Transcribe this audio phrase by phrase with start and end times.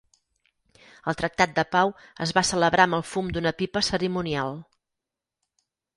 [1.11, 1.93] El Tractat de Pau
[2.27, 4.59] es va celebrar amb el fum d'una pipa cerimonial.